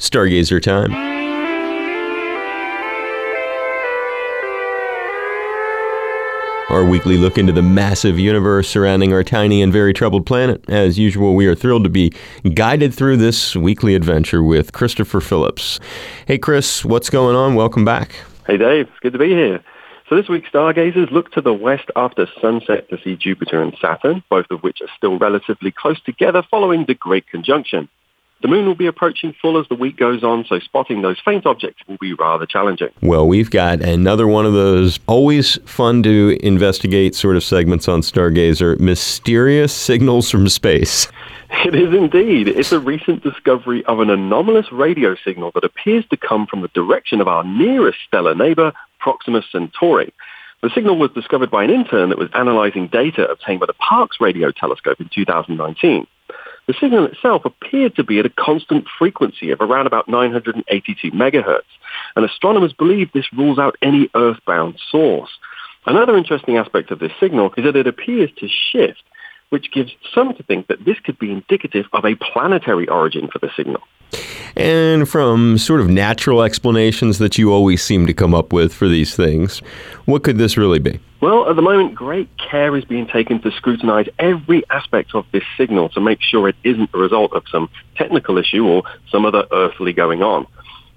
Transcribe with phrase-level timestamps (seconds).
[0.00, 0.92] Stargazer time.
[6.70, 10.64] Our weekly look into the massive universe surrounding our tiny and very troubled planet.
[10.70, 12.12] As usual, we are thrilled to be
[12.54, 15.80] guided through this weekly adventure with Christopher Phillips.
[16.26, 17.54] Hey, Chris, what's going on?
[17.54, 18.14] Welcome back.
[18.46, 18.86] Hey, Dave.
[18.88, 19.62] It's Good to be here.
[20.08, 24.22] So this week, stargazers look to the west after sunset to see Jupiter and Saturn,
[24.30, 27.88] both of which are still relatively close together following the Great Conjunction.
[28.42, 31.44] The moon will be approaching full as the week goes on, so spotting those faint
[31.44, 32.88] objects will be rather challenging.
[33.02, 38.00] Well, we've got another one of those always fun to investigate sort of segments on
[38.00, 41.06] Stargazer mysterious signals from space.
[41.64, 42.46] It is indeed.
[42.46, 46.68] It's a recent discovery of an anomalous radio signal that appears to come from the
[46.68, 50.14] direction of our nearest stellar neighbor, Proxima Centauri.
[50.62, 54.20] The signal was discovered by an intern that was analyzing data obtained by the Parkes
[54.20, 56.06] radio telescope in 2019.
[56.70, 61.62] The signal itself appeared to be at a constant frequency of around about 982 megahertz,
[62.14, 65.30] and astronomers believe this rules out any earthbound source.
[65.84, 69.02] Another interesting aspect of this signal is that it appears to shift,
[69.48, 73.40] which gives some to think that this could be indicative of a planetary origin for
[73.40, 73.82] the signal.
[74.56, 78.88] And from sort of natural explanations that you always seem to come up with for
[78.88, 79.60] these things,
[80.04, 81.00] what could this really be?
[81.20, 85.44] Well, at the moment, great care is being taken to scrutinize every aspect of this
[85.58, 89.44] signal to make sure it isn't the result of some technical issue or some other
[89.52, 90.46] earthly going on.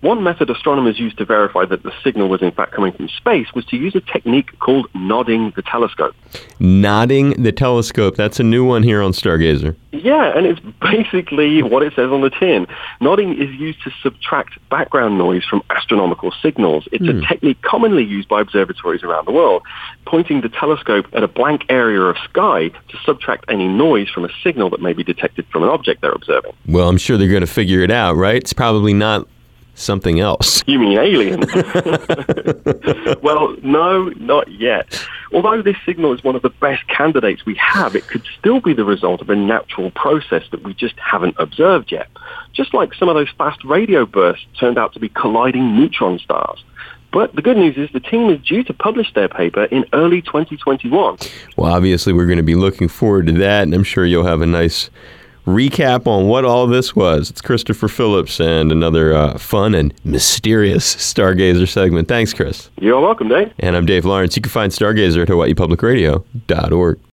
[0.00, 3.52] One method astronomers used to verify that the signal was in fact coming from space
[3.52, 6.14] was to use a technique called nodding the telescope.
[6.60, 8.14] Nodding the telescope.
[8.14, 9.74] That's a new one here on Stargazer.
[9.90, 12.68] Yeah, and it's basically what it says on the tin.
[13.00, 16.86] Nodding is used to subtract background noise from astronomical signals.
[16.92, 17.18] It's hmm.
[17.18, 19.62] a technique commonly used by observatories around the world,
[20.06, 24.30] pointing the telescope at a blank area of sky to subtract any noise from a
[24.44, 26.52] signal that may be detected from an object they're observing.
[26.66, 28.36] Well, I'm sure they're going to figure it out, right?
[28.36, 29.26] It's probably not
[29.78, 30.62] something else.
[30.66, 31.46] You mean aliens?
[33.22, 35.06] well, no, not yet.
[35.32, 38.72] Although this signal is one of the best candidates we have, it could still be
[38.72, 42.08] the result of a natural process that we just haven't observed yet.
[42.52, 46.64] Just like some of those fast radio bursts turned out to be colliding neutron stars.
[47.10, 50.20] But the good news is the team is due to publish their paper in early
[50.20, 51.16] 2021.
[51.56, 54.42] Well, obviously, we're going to be looking forward to that, and I'm sure you'll have
[54.42, 54.90] a nice
[55.48, 57.30] recap on what all this was.
[57.30, 62.08] It's Christopher Phillips and another uh, fun and mysterious Stargazer segment.
[62.08, 62.70] Thanks, Chris.
[62.80, 63.52] You're welcome, Dave.
[63.58, 64.36] And I'm Dave Lawrence.
[64.36, 67.00] You can find Stargazer at HawaiiPublicRadio.org.